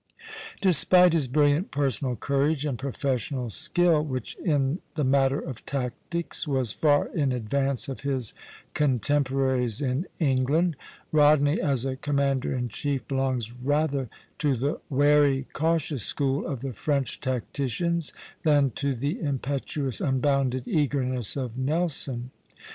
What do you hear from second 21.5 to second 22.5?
Nelson.